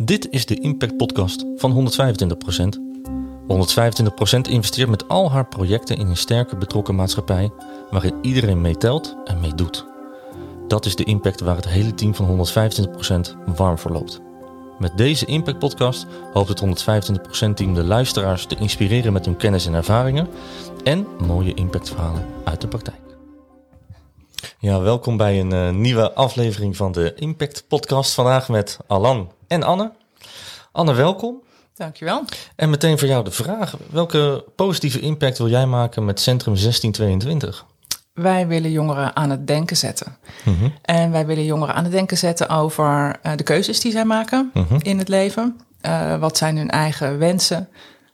[0.00, 2.80] Dit is de Impact Podcast van 125%.
[4.36, 7.50] 125% investeert met al haar projecten in een sterke betrokken maatschappij
[7.90, 9.86] waarin iedereen meetelt en meedoet.
[10.68, 14.20] Dat is de impact waar het hele team van 125% warm voor loopt.
[14.78, 16.84] Met deze Impact Podcast hoopt het
[17.50, 20.28] 125% team de luisteraars te inspireren met hun kennis en ervaringen
[20.84, 23.00] en mooie impactverhalen uit de praktijk.
[24.58, 28.14] Ja, welkom bij een uh, nieuwe aflevering van de Impact Podcast.
[28.14, 29.92] Vandaag met Alan en Anne.
[30.72, 31.42] Anne, welkom.
[31.74, 32.24] Dankjewel.
[32.56, 37.66] En meteen voor jou de vraag: welke positieve impact wil jij maken met Centrum 1622?
[38.12, 40.16] Wij willen jongeren aan het denken zetten.
[40.44, 44.04] Mm En wij willen jongeren aan het denken zetten over uh, de keuzes die zij
[44.04, 44.78] maken mm -hmm.
[44.82, 45.60] in het leven.
[45.82, 47.68] Uh, wat zijn hun eigen wensen?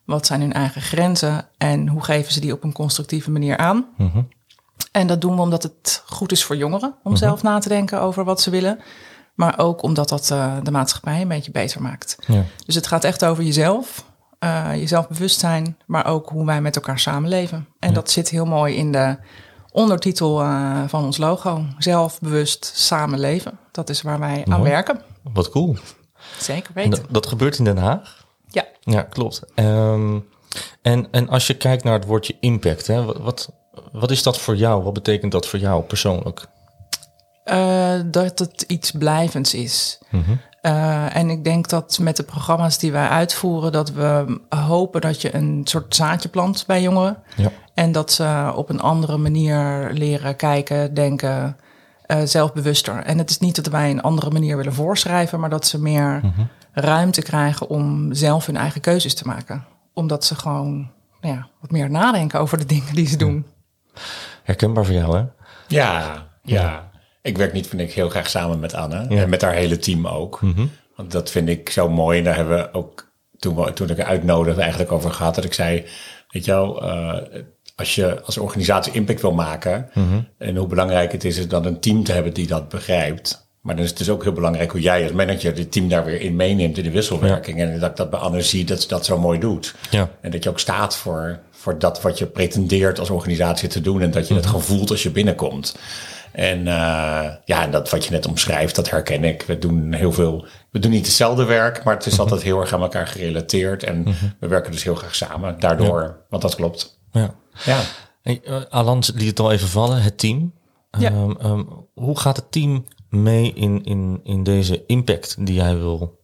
[0.05, 1.49] Wat zijn hun eigen grenzen?
[1.59, 3.87] En hoe geven ze die op een constructieve manier aan?
[3.97, 4.29] Mm -hmm.
[4.93, 8.01] En dat doen we omdat het goed is voor jongeren om zelf na te denken
[8.01, 8.79] over wat ze willen.
[9.35, 12.17] Maar ook omdat dat uh, de maatschappij een beetje beter maakt.
[12.27, 12.45] Ja.
[12.67, 14.05] Dus het gaat echt over jezelf,
[14.41, 17.67] uh, je zelfbewustzijn, maar ook hoe wij met elkaar samenleven.
[17.79, 17.95] En ja.
[17.95, 19.17] dat zit heel mooi in de
[19.71, 21.65] ondertitel uh, van ons logo.
[21.79, 23.59] Zelfbewust samenleven.
[23.71, 24.51] Dat is waar wij mooi.
[24.51, 25.01] aan werken.
[25.33, 25.77] Wat cool.
[26.39, 26.91] Zeker weten.
[26.91, 28.27] Dat, dat, gebeurt in Den Haag?
[28.51, 28.65] Ja.
[28.81, 29.43] Ja, klopt.
[29.55, 30.27] Um,
[30.83, 33.53] en, en als je kijkt naar het woordje impact, hè, wat,
[33.93, 34.83] wat is dat voor jou?
[34.83, 36.47] Wat betekent dat voor jou persoonlijk?
[37.45, 39.99] Uh, dat het iets blijvends is.
[40.11, 40.41] Mm -hmm.
[40.63, 45.23] uh, en ik denk dat met de programma's die wij uitvoeren, dat we hopen dat
[45.23, 47.17] je een soort zaadje plant bij jongeren.
[47.37, 47.51] Ja.
[47.75, 51.57] En dat ze op een andere manier leren kijken, denken,
[52.07, 53.03] uh, zelfbewuster.
[53.03, 56.21] En het is niet dat wij een andere manier willen voorschrijven, maar dat ze meer
[56.23, 56.49] mm -hmm.
[56.73, 59.65] ruimte krijgen om zelf hun eigen keuzes te maken.
[59.93, 63.47] Omdat ze gewoon nou ja, wat meer nadenken over de dingen die ze doen.
[64.43, 65.25] Herkenbaar voor jou, hè?
[65.69, 66.01] Ja,
[66.43, 66.61] ja.
[66.61, 66.91] ja.
[67.25, 69.07] Ik werk niet, vind ik, heel graag samen met Anne.
[69.09, 69.23] Ja.
[69.23, 70.41] En met haar hele team ook.
[70.41, 70.71] Mm -hmm.
[70.97, 72.19] Want dat vind ik zo mooi.
[72.19, 75.35] En daar hebben we ook, toen, we, toen ik haar uitnodigde, eigenlijk over gehad.
[75.35, 75.85] Dat ik zei,
[76.31, 77.17] weet je wel, uh,
[77.77, 79.89] als je als organisatie impact wil maken.
[79.95, 80.29] Mm -hmm.
[80.39, 83.49] En hoe belangrijk het is, is dan een team te hebben die dat begrijpt.
[83.61, 86.05] Maar dan is het dus ook heel belangrijk hoe jij als manager het team daar
[86.05, 87.59] weer in meeneemt in de wisselwerking.
[87.59, 87.67] Ja.
[87.67, 89.75] En dat ik dat bij Anne zie, dat ze dat zo mooi doet.
[89.91, 90.11] Ja.
[90.21, 94.01] En dat je ook staat voor, voor dat wat je pretendeert als organisatie te doen.
[94.01, 94.51] En dat je mm -hmm.
[94.51, 95.77] het gevoelt als je binnenkomt.
[96.35, 99.43] En uh, ja, en dat wat je net omschrijft, dat herken ik.
[99.43, 102.29] We doen heel veel, we doen niet hetzelfde werk, maar het is mm -hmm.
[102.29, 103.83] altijd heel erg aan elkaar gerelateerd.
[103.83, 104.35] En mm -hmm.
[104.41, 106.17] we werken dus heel graag samen daardoor, ja.
[106.29, 107.01] want dat klopt.
[107.13, 107.35] Ja.
[107.65, 107.81] ja.
[108.23, 110.55] Hey, uh, Alan liet het al even vallen, het team.
[110.99, 111.13] Ja.
[111.13, 116.21] Um, um, hoe gaat het team mee in, in, in deze impact die jij wil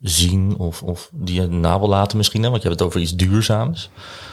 [0.00, 2.42] zien of, of die je na wil laten misschien?
[2.42, 2.50] Hè?
[2.50, 3.90] Want je hebt het over iets duurzaams.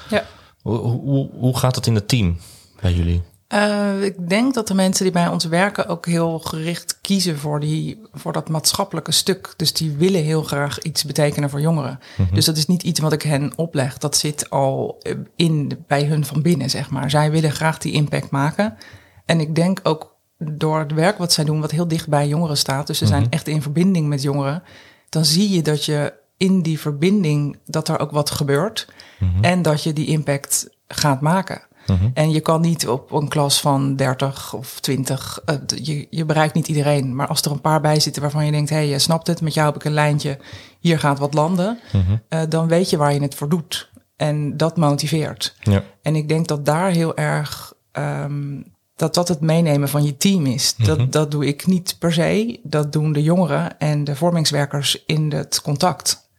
[0.10, 0.26] Ja.
[0.62, 2.38] Hoe, hoe, hoe gaat het in het team
[2.82, 3.22] bij jullie?
[3.54, 7.60] Uh, ik denk dat de mensen die bij ons werken ook heel gericht kiezen voor,
[7.60, 9.54] die, voor dat maatschappelijke stuk.
[9.56, 12.00] Dus die willen heel graag iets betekenen voor jongeren.
[12.18, 12.36] Mm -hmm.
[12.36, 13.98] Dus dat is niet iets wat ik hen opleg.
[13.98, 15.02] Dat zit al
[15.36, 17.10] in, bij hun van binnen, zeg maar.
[17.10, 18.78] Zij willen graag die impact maken.
[19.26, 22.58] En ik denk ook door het werk wat zij doen, wat heel dicht bij jongeren
[22.58, 22.88] staat.
[22.88, 23.20] Dus ze mm -hmm.
[23.20, 24.64] zijn echt in verbinding met jongeren.
[25.10, 28.88] Dan zie je dat je in die verbinding, dat er ook wat gebeurt.
[29.20, 29.44] Mm -hmm.
[29.44, 31.62] En dat je die impact gaat maken.
[31.98, 32.10] -huh.
[32.14, 36.54] En je kan niet op een klas van 30 of 20, uh, je, je bereikt
[36.54, 37.16] niet iedereen.
[37.16, 39.42] Maar als er een paar bij zitten waarvan je denkt, hé, hey, je snapt het,
[39.42, 40.38] met jou heb ik een lijntje,
[40.80, 42.02] hier gaat wat landen, -huh.
[42.30, 43.90] uh, dan weet je waar je het voor doet.
[44.16, 45.56] En dat motiveert.
[45.62, 45.84] Ja.
[46.02, 48.66] En ik denk dat daar heel erg, um,
[48.96, 50.76] dat dat het meenemen van je team is.
[50.76, 55.32] Dat, dat doe ik niet per se, dat doen de jongeren en de vormingswerkers in
[55.32, 56.30] het contact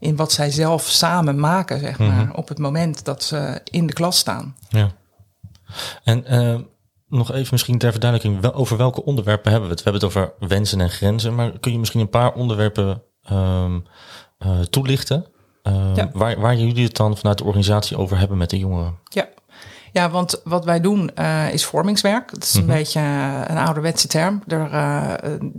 [0.00, 2.34] in wat zij zelf samen maken, zeg maar, mm -hmm.
[2.34, 4.56] op het moment dat ze in de klas staan.
[4.68, 4.90] Ja.
[6.04, 6.60] En uh,
[7.08, 9.84] nog even misschien ter verduidelijking, wel, over welke onderwerpen hebben we het?
[9.84, 13.02] We hebben het over wensen en grenzen, maar kun je misschien een paar onderwerpen
[13.32, 13.84] um,
[14.46, 15.26] uh, toelichten?
[15.62, 16.10] Uh, ja.
[16.12, 18.98] waar, waar jullie het dan vanuit de organisatie over hebben met de jongeren?
[19.04, 19.28] Ja,
[19.92, 22.30] ja, want wat wij doen uh, is vormingswerk.
[22.32, 22.76] Dat is een mm -hmm.
[22.76, 23.00] beetje
[23.46, 24.42] een ouderwetse term.
[24.46, 25.10] Er, uh,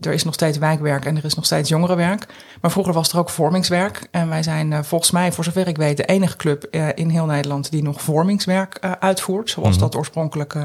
[0.01, 2.25] er is nog steeds wijkwerk en er is nog steeds jongerenwerk.
[2.61, 4.07] Maar vroeger was er ook vormingswerk.
[4.11, 6.65] En wij zijn uh, volgens mij, voor zover ik weet, de enige club
[6.95, 9.49] in heel Nederland die nog vormingswerk uitvoert.
[9.49, 9.81] Zoals mm -hmm.
[9.81, 10.57] dat oorspronkelijk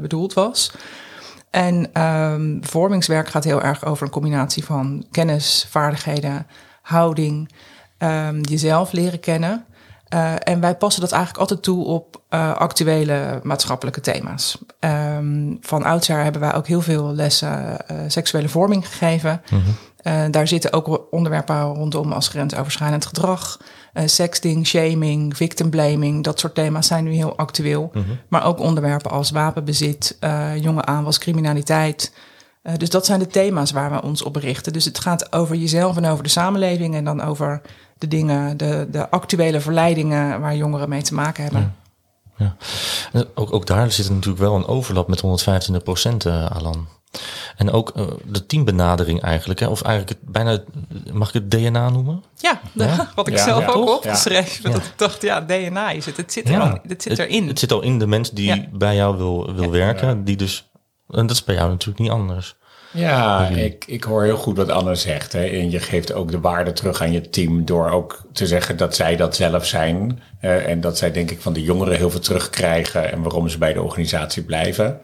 [0.00, 0.72] bedoeld was.
[1.50, 6.46] En um, vormingswerk gaat heel erg over een combinatie van kennis, vaardigheden,
[6.82, 7.50] houding,
[7.98, 9.64] um, jezelf leren kennen.
[10.14, 14.58] Uh, en wij passen dat eigenlijk altijd toe op uh, actuele maatschappelijke thema's.
[14.80, 19.42] Um, van oudsher hebben wij ook heel veel lessen uh, seksuele vorming gegeven.
[19.50, 19.62] Mm
[20.02, 20.30] -hmm.
[20.30, 23.58] daar zitten ook onderwerpen rondom als grensoverschrijdend gedrag,
[24.04, 26.24] sexting, shaming, victim blaming.
[26.24, 27.90] Dat soort thema's zijn nu heel actueel.
[27.92, 28.18] Mm -hmm.
[28.28, 30.18] Maar ook onderwerpen als wapenbezit,
[30.60, 32.12] jonge aanwas, criminaliteit.
[32.76, 34.72] Dus dat zijn de thema's waar we ons op richten.
[34.72, 37.60] Dus het gaat over jezelf en over de samenleving en dan over
[38.00, 41.74] de dingen, de, de actuele verleidingen waar jongeren mee te maken hebben.
[42.36, 42.56] Ja.
[43.12, 43.24] ja.
[43.34, 46.88] Ook, ook daar zit natuurlijk wel een overlap met 125 procent, uh, Alan.
[47.56, 49.66] En ook uh, de teambenadering eigenlijk, hè?
[49.66, 50.62] of eigenlijk het, bijna,
[51.12, 52.24] mag ik het DNA noemen?
[52.36, 53.10] Ja, ja?
[53.14, 54.72] wat ik ja, zelf ook opgeschreven.
[54.72, 56.16] Dat ik dacht, ja, DNA is het.
[56.16, 57.48] Het zit, er al, het zit erin.
[57.48, 60.70] Het, zit al in de mens die bij jou wil, wil werken, die dus,
[61.08, 62.56] en dat is bij jou natuurlijk niet anders.
[62.92, 65.32] Ja, ik, ik hoor heel goed wat Anne zegt.
[65.32, 65.44] Hè.
[65.44, 68.94] En je geeft ook de waarde terug aan je team door ook te zeggen dat
[68.94, 70.22] zij dat zelf zijn.
[70.42, 73.58] Uh, en dat zij denk ik van de jongeren heel veel terugkrijgen en waarom ze
[73.58, 75.00] bij de organisatie blijven.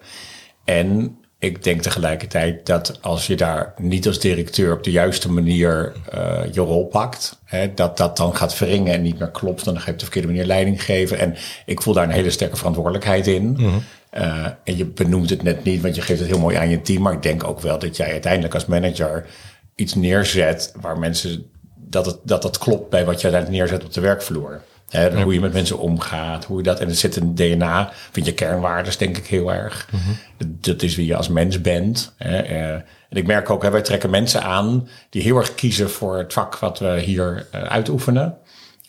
[0.64, 5.92] En ik denk tegelijkertijd dat als je daar niet als directeur op de juiste manier
[6.14, 9.64] uh, je rol pakt, hè, dat dat dan gaat verringen en niet meer klopt.
[9.64, 11.18] Dan ga je op de verkeerde manier leiding geven.
[11.18, 11.36] En
[11.66, 13.56] ik voel daar een hele sterke verantwoordelijkheid in.
[13.58, 13.82] Mm
[14.16, 16.82] uh, en je benoemt het net niet, want je geeft het heel mooi aan je
[16.82, 17.02] team.
[17.02, 19.26] Maar ik denk ook wel dat jij uiteindelijk als manager
[19.74, 23.92] iets neerzet waar mensen dat het, dat, dat klopt bij wat je uiteindelijk neerzet op
[23.92, 24.62] de werkvloer.
[24.88, 26.80] Hè, Hoe je met mensen omgaat, hoe je dat.
[26.80, 29.88] En het zit in DNA, vind je kernwaardes, denk ik heel erg.
[29.92, 30.58] Mm -hmm.
[30.60, 32.14] dat, is wie je als mens bent.
[32.16, 32.50] Hè.
[32.50, 32.70] Uh,
[33.08, 36.32] en ik merk ook, hè, wij trekken mensen aan die heel erg kiezen voor het
[36.32, 38.38] vak wat we hier uh, uitoefenen.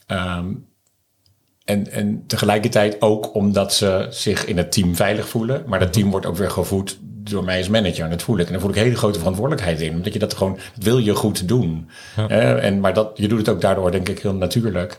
[0.07, 0.65] Um,
[1.67, 5.63] en, en tegelijkertijd ook omdat ze zich in het team veilig voelen.
[5.65, 8.03] Maar dat team wordt ook weer gevoed door mij als manager.
[8.03, 8.45] En dat voel ik.
[8.45, 9.93] En daar voel ik hele grote verantwoordelijkheid in.
[9.93, 11.89] Omdat je dat gewoon, dat wil je goed doen.
[12.15, 12.55] Ja.
[12.57, 14.97] en, maar dat, je doet het ook daardoor denk ik heel natuurlijk.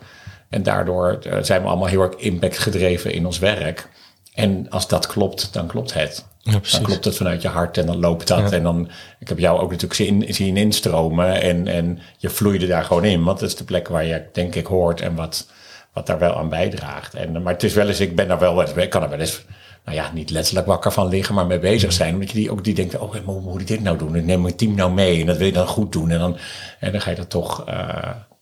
[0.48, 3.88] En daardoor uh, zijn we allemaal heel erg impact gedreven in ons werk.
[4.34, 6.26] En als dat klopt, dan klopt het.
[6.38, 8.50] Ja, dan klopt het vanuit je hart en dan loopt dat.
[8.50, 8.56] Ja.
[8.56, 11.42] En dan, ik heb jou ook natuurlijk zien, zien instromen.
[11.42, 13.24] En, en je vloeide daar gewoon in.
[13.24, 15.46] Want dat is de plek waar je denk ik hoort en wat
[15.92, 17.14] wat daar wel aan bijdraagt.
[17.14, 19.44] En, maar het is wel eens, ik ben daar wel, ik kan er wel eens,
[19.84, 22.14] nou ja, niet letterlijk wakker van liggen, maar mee bezig zijn.
[22.14, 24.14] Omdat je die ook die denkt, oh, hoe moet ik dit nou doen?
[24.14, 26.10] Ik neem mijn team nou mee en dat wil je dan goed doen.
[26.10, 26.36] En dan,
[26.80, 27.74] en dan ga je dat toch, uh,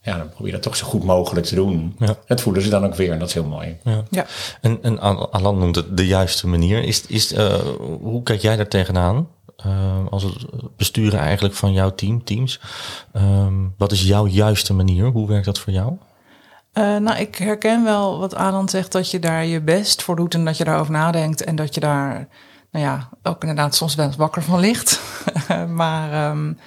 [0.03, 1.97] ja, dan probeer je dat toch zo goed mogelijk te doen.
[1.99, 2.17] Ja.
[2.27, 3.77] Het voelen ze dan ook weer en dat is heel mooi.
[3.85, 4.03] Ja.
[4.11, 4.27] ja.
[4.61, 4.99] En, en
[5.31, 6.83] Alan noemt het de juiste manier.
[6.83, 7.55] Is, is, uh,
[8.01, 9.29] hoe kijk jij daar tegenaan?
[9.67, 10.47] Uh, als het
[10.77, 12.61] besturen eigenlijk van jouw team, teams.
[13.17, 15.07] Um, wat is jouw juiste manier?
[15.07, 15.93] Hoe werkt dat voor jou?
[16.79, 20.35] Uh, nou, ik herken wel wat Alan zegt, dat je daar je best voor doet
[20.35, 22.29] en dat je daarover nadenkt en dat je daar,
[22.71, 25.01] nou ja, ook inderdaad soms wel eens wakker van ligt.
[25.75, 26.59] maar um,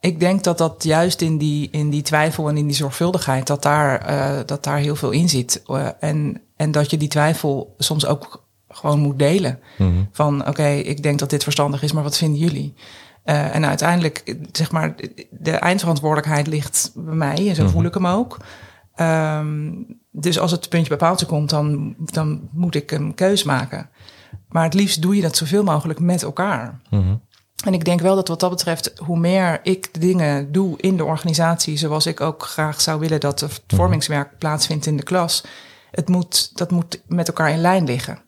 [0.00, 3.62] ik denk dat dat juist in die, in die twijfel en in die zorgvuldigheid, dat
[3.62, 5.62] daar, uh, dat daar heel veel in zit.
[5.66, 9.58] Uh, en, en dat je die twijfel soms ook gewoon moet delen.
[9.78, 10.08] Mm -hmm.
[10.12, 12.74] Van oké, okay, ik denk dat dit verstandig is, maar wat vinden jullie?
[13.24, 14.94] Uh, en uiteindelijk, zeg maar,
[15.30, 17.68] de eindverantwoordelijkheid ligt bij mij en zo mm -hmm.
[17.68, 18.36] voel ik hem ook.
[19.00, 23.90] Um, dus als het puntje bij paaltje komt, dan, dan moet ik een keus maken.
[24.48, 26.80] Maar het liefst doe je dat zoveel mogelijk met elkaar.
[26.90, 27.26] Mm -hmm.
[27.64, 30.96] En ik denk wel dat wat dat betreft, hoe meer ik de dingen doe in
[30.96, 35.44] de organisatie, zoals ik ook graag zou willen dat het vormingswerk plaatsvindt in de klas,
[35.90, 38.18] het moet, dat moet met elkaar in lijn liggen.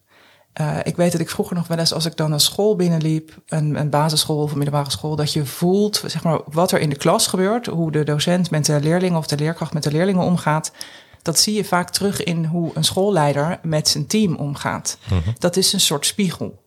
[0.60, 3.38] Uh, ik weet dat ik vroeger nog wel eens, als ik dan een school binnenliep,
[3.46, 6.90] een, een basisschool of een middelbare school, dat je voelt zeg maar, wat er in
[6.90, 10.22] de klas gebeurt, hoe de docent met de leerlingen of de leerkracht met de leerlingen
[10.22, 10.72] omgaat.
[11.22, 14.98] Dat zie je vaak terug in hoe een schoolleider met zijn team omgaat.
[15.10, 15.34] Mm -hmm.
[15.38, 16.62] Dat is een soort spiegel.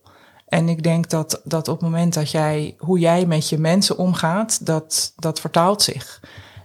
[0.48, 3.98] En ik denk dat, dat op het moment dat jij, hoe jij met je mensen
[3.98, 6.20] omgaat, dat, dat vertaalt zich.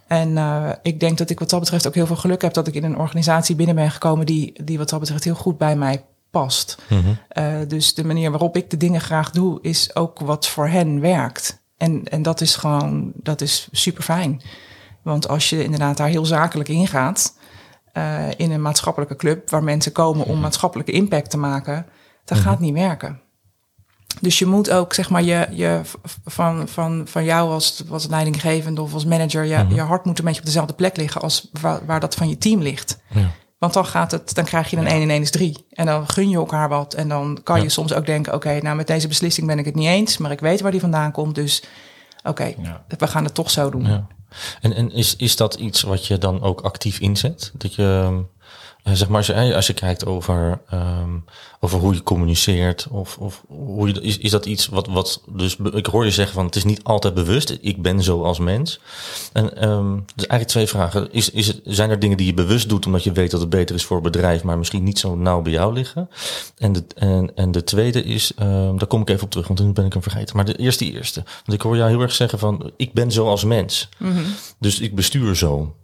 [0.07, 2.67] En uh, ik denk dat ik wat dat betreft ook heel veel geluk heb dat
[2.67, 5.75] ik in een organisatie binnen ben gekomen die, die wat dat betreft heel goed bij
[5.75, 6.77] mij past.
[6.89, 7.17] Mm -hmm.
[7.43, 10.99] uh, dus de manier waarop ik de dingen graag doe, is ook wat voor hen
[10.99, 11.61] werkt.
[11.77, 14.41] En, en dat is gewoon, dat is super fijn.
[15.01, 17.37] Want als je inderdaad daar heel zakelijk ingaat,
[17.93, 21.85] uh, in een maatschappelijke club waar mensen komen om maatschappelijke impact te maken,
[22.25, 22.51] dat mm -hmm.
[22.51, 23.21] gaat niet werken.
[24.21, 25.81] Dus je moet ook, zeg maar, je, je
[26.25, 29.75] van, van, van jou als, als leidinggevende of als manager, je, mm -hmm.
[29.75, 32.37] je hart moet een beetje op dezelfde plek liggen als waar, waar dat van je
[32.37, 32.99] team ligt.
[33.09, 33.31] Ja.
[33.59, 35.65] Want dan gaat het, dan krijg je een 1 in 1 is 3.
[35.69, 36.93] En dan gun je elkaar wat.
[36.93, 37.63] En dan kan ja.
[37.63, 40.17] je soms ook denken: oké, okay, nou met deze beslissing ben ik het niet eens,
[40.17, 41.35] maar ik weet waar die vandaan komt.
[41.35, 41.63] Dus
[42.19, 42.83] oké, okay, ja.
[42.97, 43.85] we gaan het toch zo doen.
[43.85, 44.07] Ja.
[44.61, 47.51] En, en is, is dat iets wat je dan ook actief inzet?
[47.53, 48.21] Dat je
[48.95, 51.23] zeg maar, als je, als je kijkt over, um,
[51.59, 55.57] over hoe je communiceert, of, of hoe je, is, is dat iets wat, wat, dus
[55.73, 58.79] ik hoor je zeggen van het is niet altijd bewust, ik ben zo als mens.
[59.33, 61.11] En um, dus eigenlijk twee vragen.
[61.11, 63.49] Is, is het, zijn er dingen die je bewust doet omdat je weet dat het
[63.49, 66.09] beter is voor het bedrijf, maar misschien niet zo nauw bij jou liggen?
[66.57, 69.59] En de, en, en de tweede is, um, daar kom ik even op terug, want
[69.59, 70.35] dan ben ik hem vergeten.
[70.35, 71.23] Maar de eerste die eerste.
[71.23, 73.89] Want ik hoor jou heel erg zeggen van ik ben zo als mens.
[73.97, 74.25] Mm -hmm.
[74.59, 75.75] Dus ik bestuur zo.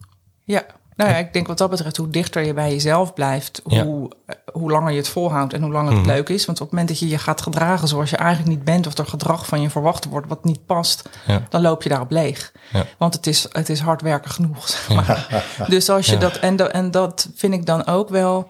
[0.43, 0.65] Ja.
[0.95, 4.35] Nou ja, ik denk wat dat betreft, hoe dichter je bij jezelf blijft, hoe, ja.
[4.51, 6.09] hoe langer je het volhoudt en hoe langer het mhm.
[6.09, 6.45] leuk is.
[6.45, 8.97] Want op het moment dat je je gaat gedragen zoals je eigenlijk niet bent, of
[8.97, 11.09] er gedrag van je verwacht wordt wat niet past,
[11.49, 12.51] dan loop je daarop leeg.
[12.97, 14.67] Want het is, het is hard werken genoeg.
[14.69, 15.45] Zeg maar.
[15.67, 18.49] dus als je dat, en, en dat vind ik dan ook wel.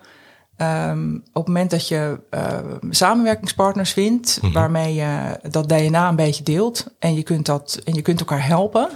[0.58, 2.58] Um, op het moment dat je uh,
[2.90, 4.54] samenwerkingspartners vindt, mhm.
[4.54, 8.46] waarmee je dat DNA een beetje deelt en je kunt, dat, en je kunt elkaar
[8.46, 8.90] helpen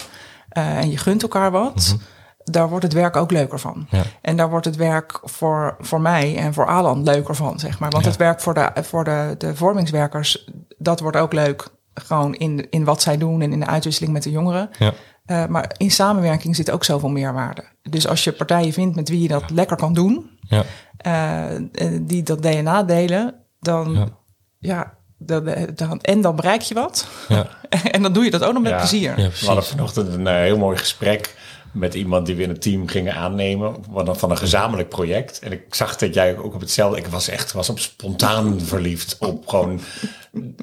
[0.58, 1.94] uh, en je gunt elkaar wat.
[1.96, 2.03] Mhm
[2.43, 3.88] daar wordt het werk ook leuker van.
[3.89, 4.01] Ja.
[4.22, 7.89] En daar wordt het werk voor, voor mij en voor Alan leuker van, zeg maar.
[7.89, 11.67] Want het werk voor, de, voor de, de vormingswerkers, dat wordt ook leuk.
[11.93, 14.69] Gewoon in, in wat zij doen en in de uitwisseling met de jongeren.
[14.77, 14.93] Ja.
[15.25, 17.63] Uh, maar in samenwerking zit ook zoveel meerwaarde.
[17.81, 20.63] Dus als je partijen vindt met wie je dat lekker kan doen, ja.
[21.08, 21.67] Uh,
[22.01, 24.13] die dat DNA delen, dan
[24.60, 24.93] ja.
[25.17, 27.08] dan, dan, en dan bereik je wat.
[27.27, 27.48] Ja.
[27.91, 29.15] en dan doe je dat ook nog met plezier.
[29.15, 31.36] We hadden vanochtend een uh, heel mooi gesprek
[31.71, 35.39] met iemand die we in het team gingen aannemen van een gezamenlijk project.
[35.39, 36.97] En ik zag dat jij ook op hetzelfde.
[36.97, 39.79] Ik was echt was op spontaan verliefd op gewoon.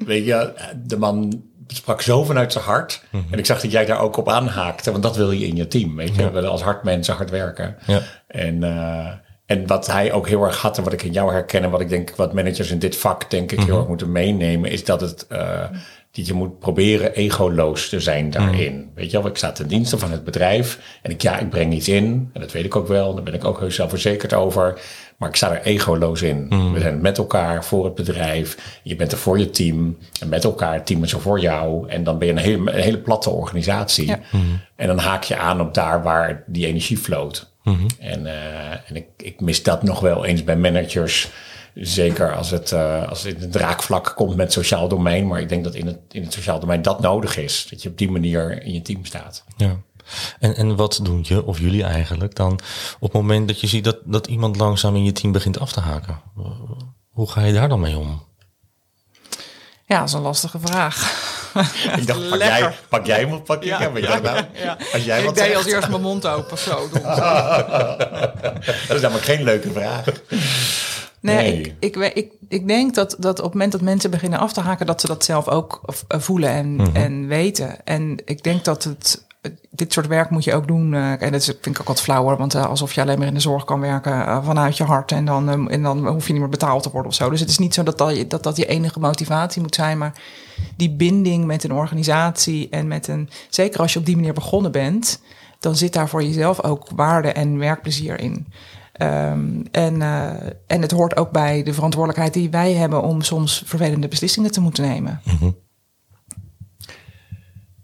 [0.05, 0.53] Weet je,
[0.85, 3.03] de man sprak zo vanuit zijn hart.
[3.11, 3.23] Mhm.
[3.31, 5.67] En ik zag dat jij daar ook op aanhaakte, want dat wil je in je
[5.67, 5.95] team.
[5.95, 7.75] Weet je, we willen als hard mensen hard werken.
[7.85, 8.01] Ja.
[8.27, 9.07] En, uh,
[9.45, 11.81] en wat hij ook heel erg had en wat ik in jou herken en wat
[11.81, 13.77] ik denk, wat managers in dit vak denk ik heel mhm.
[13.77, 15.25] erg moeten meenemen, is dat het.
[15.31, 15.63] Uh,
[16.06, 18.75] dat je moet proberen egoloos te zijn daarin.
[18.75, 18.91] Mm.
[18.95, 21.73] Weet je wel, ik sta ten dienste van het bedrijf en ik, ja, ik breng
[21.73, 22.29] iets in.
[22.33, 24.79] En dat weet ik ook wel, daar ben ik ook heus zelfverzekerd over.
[25.17, 26.45] Maar ik sta er egoloos in.
[26.49, 26.73] Mm.
[26.73, 28.79] We zijn met elkaar voor het bedrijf.
[28.83, 29.97] Je bent er voor je team.
[30.19, 31.89] En met elkaar, het team is er voor jou.
[31.89, 34.15] En dan ben je een hele, een hele platte organisatie.
[34.31, 34.59] Mm.
[34.75, 37.51] En dan haak je aan op daar waar die energie floot.
[37.63, 37.87] Mm-hmm.
[37.99, 41.29] En, uh, en ik, ik mis dat nog wel eens bij managers
[41.81, 45.27] Zeker als het, uh, als het in het draakvlak komt met sociaal domein.
[45.27, 47.67] Maar ik denk dat in het, in het sociaal domein dat nodig is.
[47.69, 49.43] Dat je op die manier in je team staat.
[49.57, 49.75] Ja.
[50.39, 52.51] En, en wat doen je of jullie eigenlijk dan
[52.99, 55.71] op het moment dat je ziet dat, dat iemand langzaam in je team begint af
[55.71, 56.21] te haken?
[57.09, 58.25] Hoe ga je daar dan mee om?
[59.85, 61.25] Ja, dat is een lastige vraag.
[61.97, 63.97] ik dacht, pak jij, pak jij hem of pak ik hem?
[63.97, 64.19] Ja.
[64.19, 64.77] Nou, ja.
[64.93, 66.57] Als jij ik deed als eerst mijn mond open.
[66.57, 66.89] Zo,
[68.87, 70.05] dat is namelijk geen leuke vraag.
[71.35, 74.53] Nee, Ik, ik, ik, ik, denk dat, dat op het moment dat mensen beginnen af
[74.53, 76.95] te haken, dat ze dat zelf ook eh, voelen en, mhm.
[76.95, 77.85] en weten.
[77.85, 79.25] En ik denk dat het,
[79.69, 80.93] dit soort werk moet je ook doen.
[80.93, 83.33] Uh, en dat vind ik ook wat flauwer, want uh, alsof je alleen maar in
[83.33, 86.51] de zorg kan werken vanuit je hart en dan, en dan hoef je niet meer
[86.51, 87.29] betaald te worden of zo.
[87.29, 90.13] Dus het is niet zo dat dat, dat dat je enige motivatie moet zijn, maar
[90.77, 94.71] die binding met een organisatie en met een, zeker als je op die manier begonnen
[94.71, 95.21] bent,
[95.59, 98.47] dan zit daar voor jezelf ook waarde en werkplezier in.
[99.01, 100.33] Um, en, uh,
[100.67, 104.61] en het hoort ook bij de verantwoordelijkheid die wij hebben om soms vervelende beslissingen te
[104.61, 105.21] moeten nemen.
[105.23, 105.57] Mm -hmm.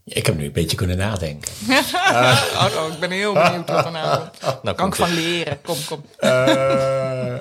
[0.05, 1.51] Ik heb nu een beetje kunnen nadenken.
[1.69, 4.27] oh, oh, ik ben heel benieuwd wat er nou
[4.63, 5.61] nou, kan ik van leren.
[5.61, 6.03] Kom, kom.
[6.19, 7.35] Uh,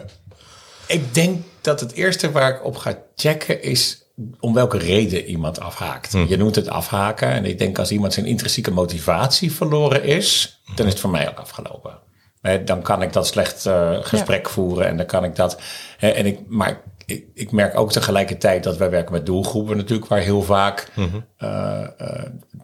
[0.87, 4.03] ik denk dat het eerste waar ik op ga checken is
[4.41, 6.13] om welke reden iemand afhaakt.
[6.13, 6.27] Mm.
[6.29, 7.29] Je noemt het afhaken.
[7.29, 11.29] En ik denk als iemand zijn intrinsieke motivatie verloren is, dan is het voor mij
[11.29, 11.99] ook afgelopen
[12.65, 15.61] dan kan ik dat slecht uh, gesprek voeren en dan kan ik dat.
[15.99, 20.19] en ik, maar ik, ik, merk ook tegelijkertijd dat wij werken met doelgroepen natuurlijk, waar
[20.19, 21.05] heel vaak uh,
[21.43, 21.87] uh,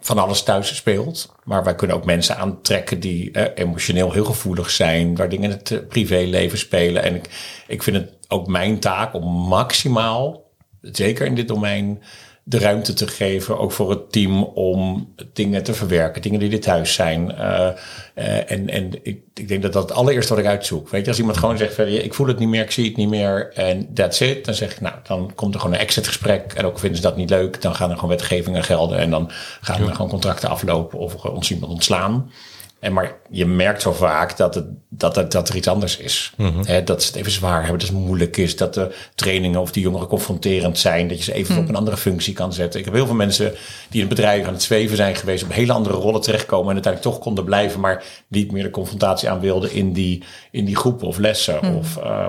[0.01, 1.35] van alles thuis speelt.
[1.45, 5.89] Maar wij kunnen ook mensen aantrekken die emotioneel heel gevoelig zijn, waar dingen in het
[5.89, 7.03] privéleven spelen.
[7.03, 7.29] En ik,
[7.67, 12.03] ik vind het ook mijn taak om maximaal, zeker in dit domein,
[12.49, 16.63] de ruimte te geven, ook voor het team, om dingen te verwerken, dingen die dit
[16.63, 17.35] thuis zijn.
[17.39, 17.69] Uh,
[18.15, 20.89] uh, en en ik, ik denk dat dat het allereerste wat ik uitzoek.
[20.89, 22.97] Weet je, als iemand gewoon zegt, van, ik voel het niet meer, ik zie het
[22.97, 24.45] niet meer en that's it.
[24.45, 26.53] Dan zeg ik, nou, dan komt er gewoon een exit gesprek.
[26.53, 28.99] En ook vinden ze dat niet leuk, dan gaan er gewoon wetgevingen gelden.
[28.99, 32.31] En dan gaan er gewoon contracten aflopen of ons iemand ontslaan.
[32.81, 36.33] En maar je merkt zo vaak dat, het, dat, het, dat er iets anders is.
[36.37, 39.73] Mm dat ze het even zwaar hebben, dat het moeilijk is, dat de trainingen of
[39.73, 41.71] die jongeren confronterend zijn, dat je ze even op mhm.
[41.71, 42.79] een andere functie kan zetten.
[42.79, 43.55] Ik heb heel veel mensen
[43.89, 46.73] die in het bedrijf aan het zweven zijn geweest, op hele andere rollen terechtkomen en
[46.73, 50.77] uiteindelijk toch konden blijven, maar niet meer de confrontatie aan wilden in die, in die
[50.77, 51.59] groepen of lessen.
[51.63, 51.75] Mhm.
[51.75, 52.27] Of, uh,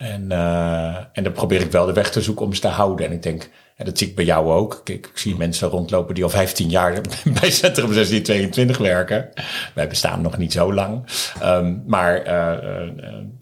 [0.00, 3.06] en, uh, en dan probeer ik wel de weg te zoeken om ze te houden.
[3.06, 4.80] En ik denk, en dat zie ik bij jou ook.
[4.84, 6.92] Kijk, ik zie mensen rondlopen die al 15 jaar
[7.40, 9.28] bij Centrum 1622 werken.
[9.74, 11.04] Wij bestaan nog niet zo lang.
[11.44, 12.88] Um, maar uh, uh,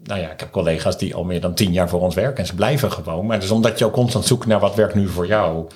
[0.03, 2.45] nou ja, ik heb collega's die al meer dan 10 jaar voor ons werken en
[2.45, 3.25] ze blijven gewoon.
[3.25, 5.67] Maar dus omdat je ook constant zoekt naar wat werkt nu voor jou.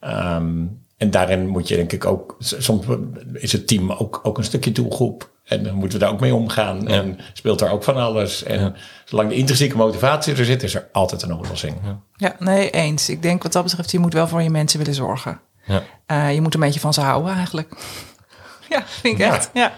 [0.00, 0.36] Ja.
[0.36, 2.86] Um, en daarin moet je denk ik ook, soms
[3.32, 5.32] is het team ook, ook een stukje doelgroep.
[5.44, 6.88] En dan moeten we daar ook mee omgaan.
[6.88, 8.42] En speelt er ook van alles.
[8.42, 11.76] En zolang de intrinsieke motivatie er zit, is er altijd een oplossing.
[11.84, 12.00] Ja.
[12.16, 13.08] ja, nee, eens.
[13.08, 15.40] Ik denk wat dat betreft, je moet wel voor je mensen willen zorgen.
[15.64, 15.82] Ja.
[16.06, 17.76] Uh, je moet een beetje van ze houden eigenlijk.
[18.70, 19.50] ja, vind ik echt.
[19.52, 19.72] Ja.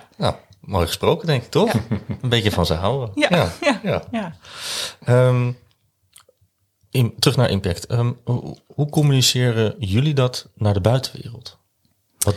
[0.60, 1.72] Mooi gesproken, denk ik, toch?
[2.22, 3.10] Een beetje van ze houden.
[3.14, 3.50] Ja,
[3.82, 4.32] ja, ja.
[5.04, 5.50] Ehm,
[6.90, 7.86] in, terug naar impact.
[7.86, 8.12] Ehm,
[8.64, 11.58] hoe, communiceren jullie dat naar de buitenwereld?
[12.18, 12.34] Wat...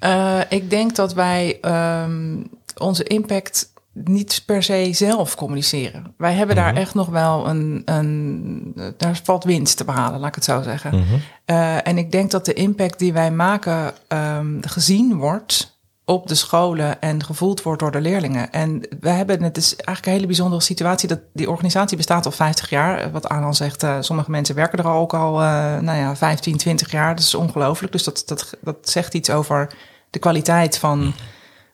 [0.00, 1.58] Uh, ik denk dat wij
[2.04, 6.14] um, onze impact niet per se zelf communiceren.
[6.16, 6.80] Wij hebben daar mhm.
[6.80, 8.72] echt nog wel een, een.
[8.96, 10.94] Daar valt winst te behalen, laat ik het zo zeggen.
[10.94, 11.04] Mm
[11.46, 15.75] uh, en ik denk dat de impact die wij maken um, gezien wordt
[16.08, 18.52] op de scholen en gevoeld wordt door de leerlingen.
[18.52, 22.32] En we hebben, het is eigenlijk een hele bijzondere situatie, dat die organisatie bestaat al
[22.32, 23.10] 50 jaar.
[23.10, 26.90] Wat Alan zegt, uh, sommige mensen werken er ook al, uh, nou ja, 15, 20
[26.90, 27.14] jaar.
[27.14, 27.92] Dat is ongelooflijk.
[27.92, 29.74] Dus dat, dat, dat zegt iets over
[30.10, 31.14] de kwaliteit van,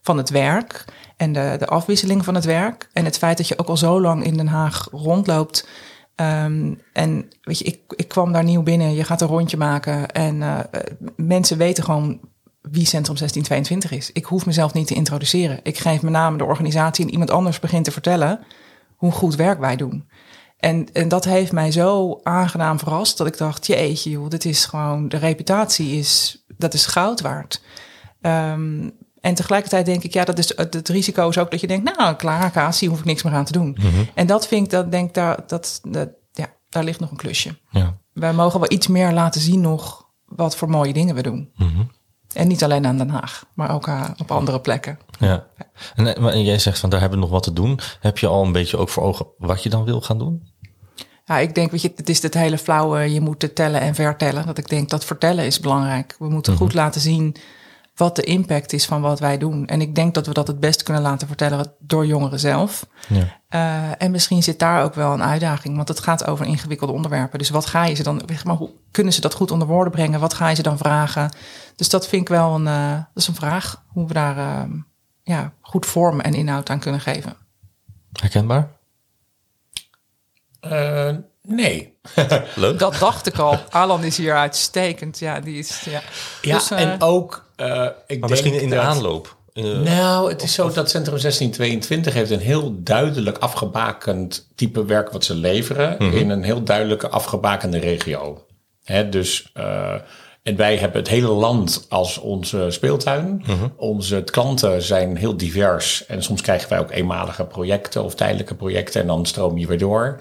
[0.02, 0.84] van het werk
[1.16, 2.88] en de, de afwisseling van het werk.
[2.92, 5.68] En het feit dat je ook al zo lang in Den Haag rondloopt.
[6.16, 10.10] Um, en weet je, ik, ik kwam daar nieuw binnen, je gaat een rondje maken
[10.10, 10.58] en uh,
[11.16, 12.20] mensen weten gewoon
[12.62, 14.10] wie Centrum 1622 is.
[14.12, 15.60] Ik hoef mezelf niet te introduceren.
[15.62, 18.40] Ik geef mijn naam de organisatie en iemand anders begint te vertellen
[18.96, 20.08] hoe goed werk wij doen.
[20.56, 24.64] En, en dat heeft mij zo aangenaam verrast dat ik dacht, jeetje joh, dit is
[24.64, 27.62] gewoon, de reputatie is, dat is goud waard.
[28.20, 31.96] Um, en tegelijkertijd denk ik, ja, dat is het, risico is ook dat je denkt,
[31.96, 33.76] nou, klaar, Cassie, hoef ik niks meer aan te doen.
[33.80, 34.04] Mhm.
[34.14, 37.58] En dat vind ik, dat denk daar, dat, dat, ja, daar ligt nog een klusje.
[37.70, 37.98] Ja.
[38.12, 41.50] Wij mogen wel iets meer laten zien nog wat voor mooie dingen we doen.
[41.56, 41.90] Mm
[42.34, 44.98] en niet alleen aan Den Haag, maar ook uh, op andere plekken.
[45.18, 45.46] Ja.
[45.94, 47.80] En, eh, en jij zegt van daar hebben we nog wat te doen.
[48.00, 50.50] Heb je al een beetje ook voor ogen wat je dan wil gaan doen?
[51.24, 54.46] Ja, ik denk, weet je, het is het hele flauwe, je moet tellen en vertellen.
[54.46, 56.16] Dat ik denk dat vertellen is belangrijk.
[56.18, 56.62] We moeten mhm.
[56.62, 57.36] goed laten zien
[58.02, 59.66] wat de impact is van wat wij doen.
[59.66, 62.86] En ik denk dat we dat het best kunnen laten vertellen door jongeren zelf.
[63.08, 63.40] Ja.
[63.50, 67.38] Uh, en misschien zit daar ook wel een uitdaging, want het gaat over ingewikkelde onderwerpen.
[67.38, 70.20] Dus wat ga je ze dan, maar hoe kunnen ze dat goed onder woorden brengen?
[70.20, 71.30] Wat ga je ze dan vragen?
[71.76, 74.62] Dus dat vind ik wel een, uh, dat is een vraag, hoe we daar uh,
[75.22, 77.36] ja, goed vorm en inhoud aan kunnen geven.
[78.12, 78.68] Herkenbaar?
[81.42, 81.98] Nee.
[82.54, 82.78] Leuk.
[82.78, 83.58] Dat dacht ik al.
[83.70, 85.18] Alan is hier uitstekend.
[85.18, 85.80] Ja, die is.
[85.90, 86.02] Ja,
[86.42, 87.44] ja dus, en ook.
[87.56, 89.36] Uh, ik maar misschien in de aanloop.
[89.84, 95.24] nou, het is zo dat Centrum 1622 heeft een heel duidelijk afgebakend type werk wat
[95.24, 96.16] ze leveren mhm.
[96.16, 98.46] in een heel duidelijke afgebakende regio.
[98.84, 99.94] Hè, dus uh,
[100.42, 103.42] en wij hebben het hele land als onze speeltuin.
[103.46, 103.68] Mhm.
[103.76, 109.00] Onze klanten zijn heel divers en soms krijgen wij ook eenmalige projecten of tijdelijke projecten
[109.00, 110.20] en dan stroom je weer door.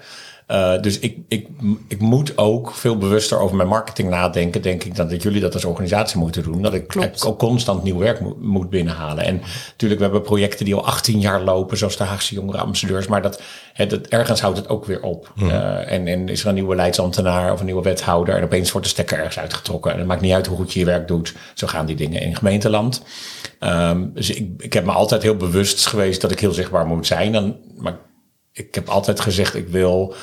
[0.52, 1.46] Uh, dus ik, ik,
[1.88, 5.54] ik moet ook veel bewuster over mijn marketing nadenken, denk ik, dan dat jullie dat
[5.54, 6.62] als organisatie moeten doen.
[6.62, 6.94] Dat ik
[7.26, 9.24] ook constant nieuw werk moet, moet binnenhalen.
[9.24, 13.06] En natuurlijk, we hebben projecten die al 18 jaar lopen, zoals de Haagse Jongere Ambassadeurs.
[13.06, 15.32] Maar dat, het, ergens houdt het ook weer op.
[15.36, 18.86] Uh, en, en is er een nieuwe leidsambtenaar of een nieuwe wethouder en opeens wordt
[18.86, 19.92] de stekker ergens uitgetrokken.
[19.92, 21.34] En het maakt niet uit hoe goed je je werk doet.
[21.54, 23.02] Zo gaan die dingen in gemeenteland.
[23.60, 27.06] Um, dus ik, ik heb me altijd heel bewust geweest dat ik heel zichtbaar moet
[27.06, 27.32] zijn.
[27.32, 27.98] Dan, maar
[28.52, 30.14] ik heb altijd gezegd, ik wil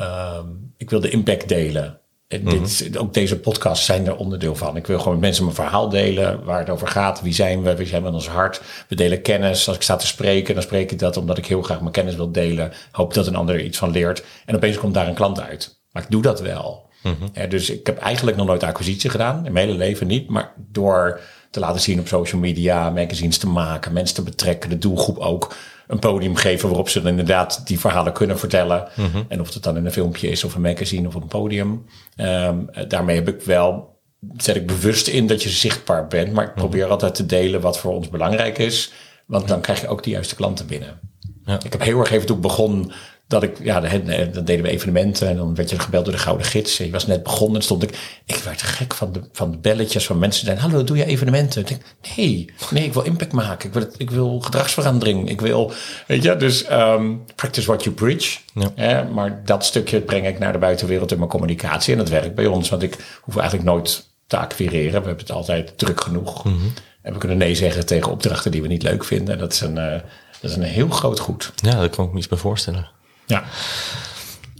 [0.00, 2.00] Um, ik wil de impact delen.
[2.28, 2.98] En dit, mhm.
[2.98, 4.76] ook deze podcasts zijn er onderdeel van.
[4.76, 7.22] Ik wil gewoon met mensen mijn verhaal delen, waar het over gaat.
[7.22, 7.76] Wie zijn we?
[7.76, 8.62] Wie zijn we in ons hart?
[8.88, 9.66] We delen kennis.
[9.68, 12.14] Als ik sta te spreken, dan spreek ik dat omdat ik heel graag mijn kennis
[12.14, 12.72] wil delen.
[12.90, 14.24] Hoop dat een ander iets van leert.
[14.46, 15.82] En opeens komt daar een klant uit.
[15.92, 16.88] Maar ik doe dat wel.
[17.02, 19.46] Mm dus ik heb eigenlijk nog nooit acquisitie gedaan.
[19.46, 20.28] In mijn hele leven niet.
[20.28, 24.78] Maar door te laten zien op social media, magazines te maken, mensen te betrekken, de
[24.78, 25.54] doelgroep ook
[25.90, 28.88] een podium geven waarop ze dan inderdaad die verhalen kunnen vertellen.
[28.96, 29.22] Mhm.
[29.28, 31.84] En of het dan in een filmpje is of een magazine of een podium.
[32.16, 33.98] Um, daarmee heb ik wel,
[34.36, 36.32] zet ik bewust in dat je zichtbaar bent.
[36.32, 36.58] Maar ik mhm.
[36.58, 38.92] probeer altijd te delen wat voor ons belangrijk is.
[39.26, 41.00] Want dan krijg je ook de juiste klanten binnen.
[41.44, 41.58] Ja.
[41.64, 42.92] Ik heb heel erg even toen begon
[43.30, 46.46] dat ik, ja, dan deden we evenementen en dan werd je gebeld door de Gouden
[46.46, 46.76] Gids.
[46.76, 50.06] Je was net begonnen en stond ik, ik werd gek van de, van de belletjes
[50.06, 51.60] van mensen die zeiden, hallo, doe je evenementen?
[51.60, 51.82] Ik denk,
[52.16, 53.68] nee, nee, ik wil impact maken.
[53.68, 55.28] Ik wil, ik wil gedragsverandering.
[55.28, 55.72] Ik wil,
[56.06, 58.40] weet je, dus um, practice what you preach.
[58.74, 59.02] Ja.
[59.02, 62.46] maar dat stukje breng ik naar de buitenwereld in mijn communicatie en dat werkt bij
[62.46, 62.68] ons.
[62.68, 65.00] Want ik hoef eigenlijk nooit te acquireren.
[65.00, 66.44] We hebben het altijd druk genoeg.
[66.44, 66.56] Mhm.
[67.02, 69.34] En we kunnen nee zeggen tegen opdrachten die we niet leuk vinden.
[69.34, 69.92] En dat is een, uh,
[70.40, 71.52] dat is een heel groot goed.
[71.56, 72.98] Ja, dat kan ik me iets bij voorstellen.
[73.30, 73.44] Ja.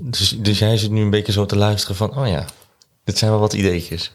[0.02, 2.44] Dus, dus jij zit nu een beetje zo te luisteren van, oh ja,
[3.04, 4.12] dit zijn wel wat ideetjes.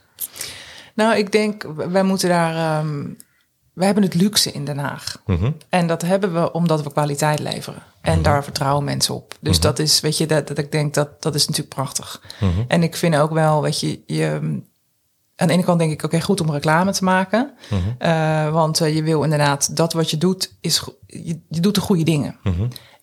[0.96, 2.80] Nou, ik denk, wij moeten daar.
[2.80, 3.18] Um,
[3.74, 5.22] wij hebben het luxe in Den Haag.
[5.26, 5.52] Mhm.
[5.70, 7.84] En dat hebben we omdat we kwaliteit leveren.
[8.02, 8.24] En mhm.
[8.24, 9.38] daar vertrouwen mensen op.
[9.40, 9.66] Dus mhm.
[9.66, 12.22] dat is, weet je, dat, dat ik denk dat dat is natuurlijk prachtig.
[12.68, 14.40] En ik vind ook wel, weet je, je
[15.36, 17.54] aan de ene kant denk ik, oké, goed om reclame te maken.
[18.00, 21.82] Uh, want uh, je wil inderdaad, dat wat je doet, is, je, je doet de
[21.82, 22.36] goede dingen.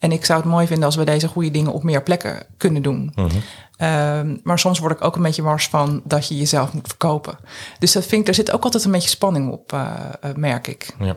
[0.03, 2.83] En ik zou het mooi vinden als we deze goede dingen op meer plekken kunnen
[2.83, 3.15] doen.
[3.17, 7.39] Uh maar soms word ik ook een beetje wars van dat je jezelf moet verkopen.
[7.79, 9.91] Dus dat vind ik, er zit ook altijd een beetje spanning op, uh,
[10.35, 10.95] merk ik.
[10.99, 11.17] Ja.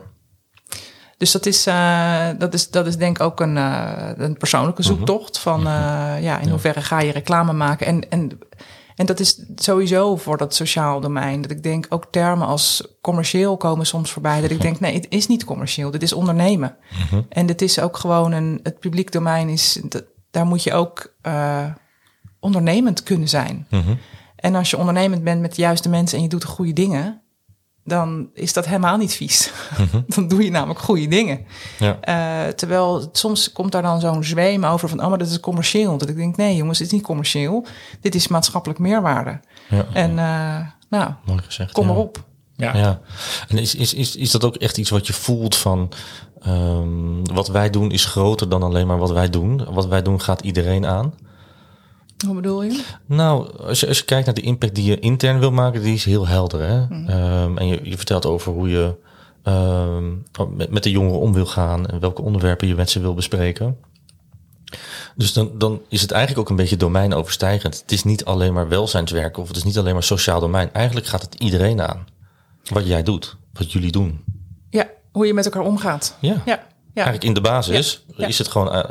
[1.16, 4.90] Dus dat is, uh, dat is, dat is denk ik ook een, een persoonlijke mhm.
[4.90, 5.38] zoektocht.
[5.38, 7.86] Van uh, ja, in hoeverre ga je reclame maken?
[7.86, 8.38] En, en,
[8.96, 11.42] en dat is sowieso voor dat sociaal domein.
[11.42, 14.40] Dat ik denk ook termen als commercieel komen soms voorbij.
[14.40, 15.90] Dat ik denk, nee, het is niet commercieel.
[15.90, 16.76] Dit is ondernemen.
[17.10, 17.22] Mhm.
[17.28, 21.14] En dit is ook gewoon een, het publiek domein is, dat, daar moet je ook
[22.40, 23.66] ondernemend kunnen zijn.
[23.70, 23.94] Mhm.
[24.36, 27.22] En als je ondernemend bent met de juiste mensen en je doet de goede dingen,
[27.86, 29.52] dan is dat helemaal niet vies.
[29.78, 30.00] Mhm.
[30.14, 31.46] dan doe je namelijk goede dingen.
[31.78, 31.98] Ja.
[32.08, 35.98] Uh, terwijl soms komt daar dan zo'n zweem over van, oh, maar dat is commercieel.
[35.98, 37.66] Dat ik denk, nee jongens, dit is niet commercieel.
[38.00, 39.40] Dit is maatschappelijk meerwaarde.
[39.68, 39.86] Ja.
[39.92, 42.24] En uh, nou, Mooi gezegd, kom erop.
[42.56, 42.76] Ja.
[42.76, 43.00] ja.
[43.48, 45.92] En is, is, is, is dat ook echt iets wat je voelt van,
[46.46, 49.66] um, wat wij doen is groter dan alleen maar wat wij doen.
[49.70, 51.14] Wat wij doen gaat iedereen aan.
[52.24, 52.84] Hoe bedoel je?
[53.06, 55.94] Nou, als je, als je kijkt naar de impact die je intern wil maken, die
[55.94, 56.60] is heel helder.
[56.60, 56.86] Hè?
[56.86, 57.08] Mhm.
[57.08, 58.94] Ehm, en je, je vertelt over hoe je
[59.42, 60.12] ehm,
[60.56, 63.76] met, met de jongeren om wil gaan en welke onderwerpen je met ze wil bespreken.
[65.16, 67.80] Dus dan, dan is het eigenlijk ook een beetje domeinoverstijgend.
[67.80, 70.72] Het is niet alleen maar welzijnswerk of het is niet alleen maar sociaal domein.
[70.72, 72.06] Eigenlijk gaat het iedereen aan.
[72.64, 74.24] Wat jij doet, wat jullie doen.
[74.70, 76.16] Ja, hoe je met elkaar omgaat.
[76.20, 76.30] Ja.
[76.30, 76.42] ja.
[76.44, 76.66] ja.
[76.94, 78.84] Eigenlijk in de basis is het gewoon eh,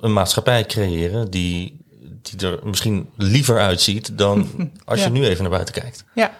[0.00, 1.84] een maatschappij creëren die
[2.30, 4.48] die er misschien liever uitziet dan
[4.84, 6.04] als je nu even naar buiten kijkt.
[6.14, 6.30] Ja,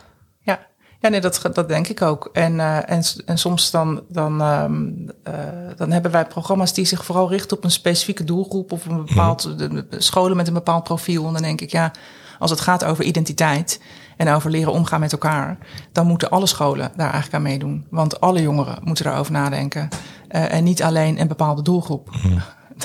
[0.40, 0.66] ja.
[1.01, 2.31] Ja, nee, dat, dat denk ik ook.
[2.33, 5.35] En, uh, en, en soms dan, dan, um, uh,
[5.77, 9.44] dan hebben wij programma's die zich vooral richten op een specifieke doelgroep of een bepaald
[9.44, 9.57] mhm.
[9.57, 11.27] de, scholen met een bepaald profiel.
[11.27, 11.92] En dan denk ik, ja,
[12.38, 13.81] als het gaat over identiteit
[14.16, 15.59] en over leren omgaan met elkaar,
[15.92, 17.87] dan moeten alle scholen daar eigenlijk aan meedoen.
[17.90, 19.88] Want alle jongeren moeten daarover nadenken.
[20.31, 22.11] Uh, en niet alleen een bepaalde doelgroep.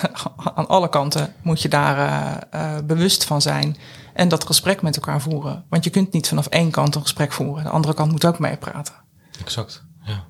[0.56, 3.78] Aan alle kanten moet je daar uh, uh, bewust van zijn.
[4.14, 5.66] En dat gesprek met elkaar voeren.
[5.70, 7.64] Want je kunt niet vanaf één kant een gesprek voeren.
[7.64, 8.94] De andere kant moet ook meepraten.
[9.40, 10.26] Exact, ja.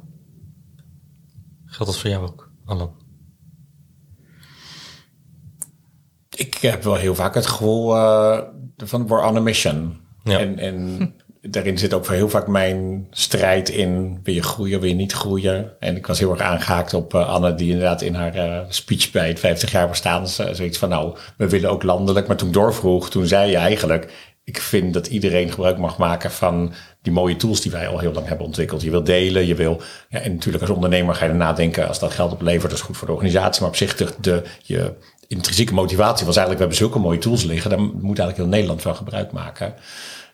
[1.65, 2.91] Geldt dat voor jou ook, Alan?
[6.35, 8.39] Ik heb wel heel vaak het gevoel uh,
[8.77, 9.99] van we're on a mission.
[10.23, 10.39] Ja.
[10.39, 10.97] En, en
[11.41, 14.19] daarin zit ook heel vaak mijn strijd in.
[14.23, 15.79] Wil je groeien, wil je niet groeien?
[15.79, 19.11] En ik was heel erg aangehaakt op uh, Anne, die inderdaad in haar uh, speech
[19.11, 22.27] bij het 50 jaar bestaan uh, zoiets van, nou, we willen ook landelijk.
[22.27, 24.11] Maar toen doorvroeg, toen zei je eigenlijk,
[24.43, 28.13] ik vind dat iedereen gebruik mag maken van die mooie tools die wij al heel
[28.13, 28.81] lang hebben ontwikkeld.
[28.81, 31.99] Je wil delen, je wil, ja, en natuurlijk als ondernemer ga je er nadenken, als
[31.99, 33.61] dat geld oplevert, dat is goed voor de organisatie.
[33.61, 34.93] Maar op zich de, de je
[35.27, 38.81] intrinsieke motivatie was eigenlijk, we hebben zulke mooie tools liggen, daar moet eigenlijk heel Nederland
[38.81, 39.73] van gebruik maken.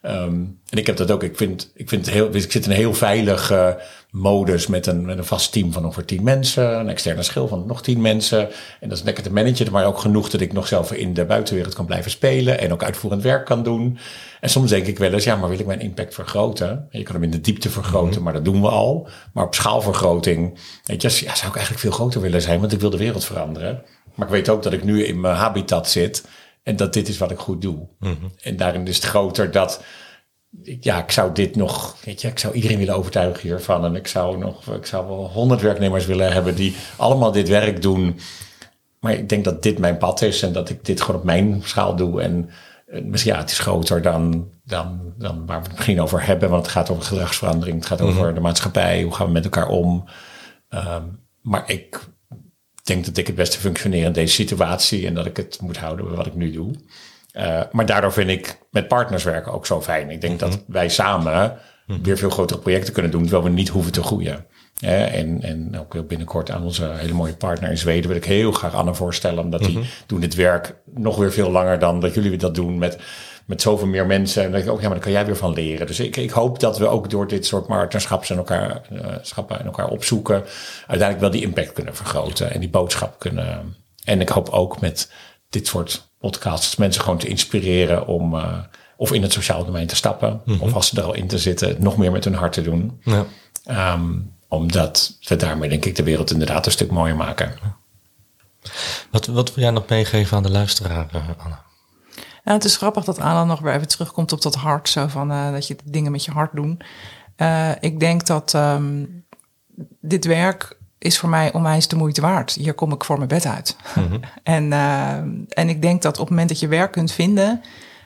[0.06, 1.24] Um, en ik heb dat ook.
[1.24, 3.82] Ik vind, ik vind het heel, ik zit in een heel veilige
[4.12, 7.64] modus met een, met een vast team van ongeveer tien mensen, een externe schil van
[7.68, 8.50] nog tien mensen.
[8.80, 11.26] En dat is lekker te managen, maar ook genoeg dat ik nog zelf in de
[11.26, 13.98] buitenwereld kan blijven spelen en ook uitvoerend werk kan doen.
[14.40, 16.88] En soms denk ik wel eens, ja, maar wil ik mijn impact vergroten?
[16.92, 18.24] Je kan hem in de diepte vergroten, mhm.
[18.24, 19.08] maar dat doen we al.
[19.34, 22.80] Maar op schaalvergroting, weet je, ja, zou ik eigenlijk veel groter willen zijn, want ik
[22.80, 23.84] wil de wereld veranderen.
[24.16, 26.24] Maar ik weet ook dat ik nu in mijn habitat zit
[26.68, 27.88] en dat dit is wat ik goed doe.
[28.00, 28.14] Mhm.
[28.42, 29.84] En daarin is het groter dat,
[30.62, 33.86] ja, ik zou dit nog, weet je, ik zou iedereen willen overtuigen hiervan.
[33.86, 37.82] En ik zou nog, ik zou wel honderd werknemers willen hebben die allemaal dit werk
[37.82, 38.20] doen.
[39.00, 41.62] Maar ik denk dat dit mijn pad is en dat ik dit gewoon op mijn
[41.64, 42.22] schaal doe.
[42.22, 42.50] En
[43.04, 46.50] misschien, ja, het is groter dan, dan, dan waar we het misschien over hebben.
[46.50, 47.78] Want het gaat over gedragsverandering.
[47.78, 48.34] Het gaat over mhm.
[48.34, 49.04] de maatschappij.
[49.04, 50.08] Hoe gaan we met elkaar om?
[50.70, 52.08] Um, maar ik
[52.88, 56.08] denk dat ik het beste functioneer in deze situatie en dat ik het moet houden
[56.08, 56.74] bij wat ik nu doe.
[57.34, 60.10] Uh, maar daardoor vind ik met partners werken ook zo fijn.
[60.10, 60.60] Ik denk dat mhm.
[60.68, 62.02] wij samen mhm.
[62.02, 64.46] weer veel grotere projecten kunnen doen, terwijl we niet hoeven te groeien.
[64.80, 68.74] en, en ook binnenkort aan onze hele mooie partner in Zweden wil ik heel graag
[68.74, 69.88] Anne voorstellen, omdat die mhm.
[70.06, 72.98] doen dit werk nog weer veel langer dan dat jullie dat doen met
[73.48, 74.44] met zoveel meer mensen.
[74.44, 75.88] En dan denk ik ook, ja, maar daar kan jij weer van leren.
[75.88, 79.60] Dus ik, ik hoop dat we ook door dit soort partnerschaps en elkaar, uh, schappen
[79.60, 80.44] en elkaar opzoeken,
[80.78, 83.76] uiteindelijk wel die impact kunnen vergroten en die boodschap kunnen.
[84.04, 85.12] En ik hoop ook met
[85.50, 88.58] dit soort podcasts mensen gewoon te inspireren om uh,
[88.98, 90.62] of in het sociaal domein te stappen, mhm.
[90.62, 93.02] of als ze er al in te zitten, nog meer met hun hart te doen.
[93.04, 93.26] Ja.
[93.94, 97.54] Um, omdat we daarmee denk ik de wereld inderdaad een stuk mooier maken.
[99.12, 101.66] Wat, wat wil jij nog meegeven aan de luisteraar, eh, Anna?
[102.54, 104.90] Het is grappig dat Alan nog weer even terugkomt op dat hart.
[104.90, 106.84] Zo van uh, dat je dingen met je hart doet.
[107.38, 109.26] Uh, ik denk dat um,
[110.02, 112.52] dit werk is voor mij onwijs de moeite waard.
[112.52, 113.76] Hier kom ik voor mijn bed uit.
[113.96, 114.20] Mm-hmm.
[114.44, 115.12] en, uh,
[115.50, 117.62] en ik denk dat op het moment dat je werk kunt vinden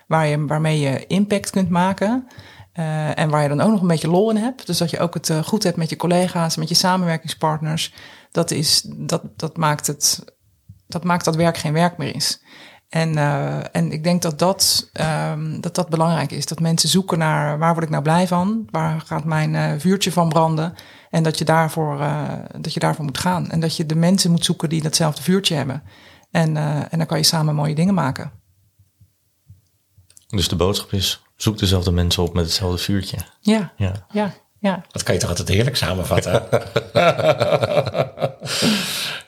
[0.08, 2.28] waar je, waarmee je impact kunt maken.
[2.80, 4.68] Uh, en waar je dan ook nog een beetje lol in hebt.
[4.68, 7.94] Dus dat je ook het uh, goed hebt met je collega's, met je samenwerkingspartners.
[8.32, 10.24] Dat, is, dat, dat, maakt het,
[10.88, 12.42] dat maakt dat werk geen werk meer is.
[12.92, 14.90] En, uh, en ik denk dat dat,
[15.34, 16.46] um, dat dat belangrijk is.
[16.46, 18.68] Dat mensen zoeken naar waar word ik nou blij van?
[18.70, 20.74] Waar gaat mijn uh, vuurtje van branden?
[21.10, 23.50] En dat je, daarvoor, uh, dat je daarvoor moet gaan.
[23.50, 25.84] En dat je de mensen moet zoeken die datzelfde vuurtje hebben.
[26.32, 26.58] En,
[26.90, 28.32] en dan kan je samen mooie dingen maken.
[30.28, 33.18] Dus de boodschap is, zoek dezelfde mensen op met hetzelfde vuurtje.
[33.40, 34.34] Ja, ja, ja.
[34.60, 34.86] ja.
[34.88, 36.44] Dat kan je toch altijd heerlijk samenvatten?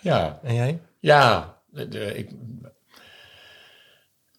[0.09, 0.39] ja.
[0.43, 0.81] En jij?
[0.99, 2.29] Ja, de, ik,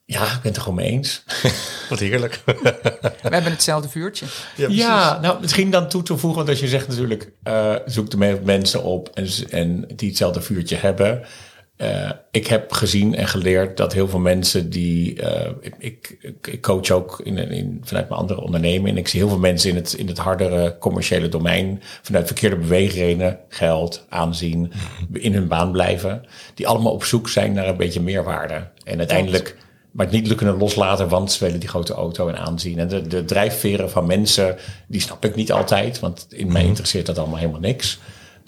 [0.06, 1.22] ja, ik ben het er gewoon mee eens.
[1.90, 2.40] Wat heerlijk.
[2.44, 4.26] We hebben hetzelfde vuurtje.
[4.56, 8.10] Ja, ja, nou misschien dan toe te voegen, want als je zegt natuurlijk, uh, zoek
[8.10, 11.24] de mensen op en, en die hetzelfde vuurtje hebben.
[11.76, 15.20] Uh, ik heb gezien en geleerd dat heel veel mensen die.
[15.22, 18.88] Uh, ik, ik, coach ook in, in, vanuit mijn andere onderneming.
[18.88, 21.82] En ik zie heel veel mensen in het, in het hardere commerciële domein.
[22.02, 24.72] vanuit verkeerde beweegredenen, geld, aanzien.
[25.12, 26.24] in hun baan blijven.
[26.54, 28.68] Die allemaal op zoek zijn naar een beetje meerwaarde.
[28.84, 29.56] En uiteindelijk
[29.94, 32.78] maar het niet kunnen loslaten, want ze willen die grote auto en aanzien.
[32.78, 37.06] En de, de drijfveren van mensen, die snap ik niet altijd, want in mij interesseert
[37.06, 37.98] dat allemaal helemaal niks.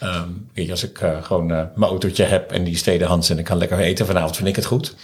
[0.03, 3.31] Um, weet je, als ik uh, gewoon uh, mijn autootje heb en die is tweedehands
[3.31, 4.95] en ik kan lekker eten vanavond, vind ik het goed.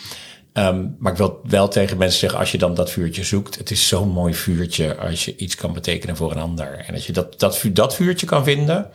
[0.52, 3.70] Um, maar ik wil wel tegen mensen zeggen, als je dan dat vuurtje zoekt, het
[3.70, 6.84] is zo'n mooi vuurtje als je iets kan betekenen voor een ander.
[6.86, 8.90] En als je dat, dat, dat vuurtje kan vinden,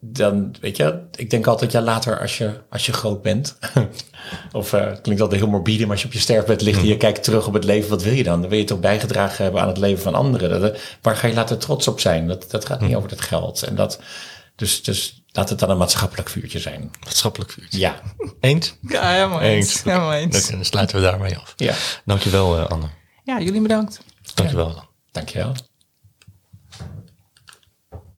[0.00, 3.58] dan weet je, ik denk altijd, ja, later als je, als je groot bent.
[4.52, 6.86] of uh, het klinkt altijd heel morbide, maar als je op je sterfbed ligt en
[6.86, 8.40] je kijkt terug op het leven, wat wil je dan?
[8.40, 10.60] Dan wil je toch bijgedragen hebben aan het leven van anderen.
[10.60, 12.26] Dat, waar ga je later trots op zijn?
[12.26, 13.62] Dat, dat gaat niet over het geld.
[13.62, 14.00] En dat,
[14.56, 16.90] dus, dus laat het dan een maatschappelijk vuurtje zijn.
[17.04, 17.78] Maatschappelijk vuurtje.
[17.78, 18.00] Ja.
[18.40, 18.74] Eens?
[18.80, 19.66] Ja, helemaal eens.
[19.66, 19.82] eens.
[19.82, 20.50] Helemaal eens.
[20.50, 21.52] Dan sluiten we daarmee af.
[21.56, 21.74] Ja.
[22.04, 22.86] Dankjewel, uh, Anne.
[23.24, 24.00] Ja, jullie bedankt.
[24.34, 24.84] Dankjewel.
[25.12, 25.54] Dankjewel.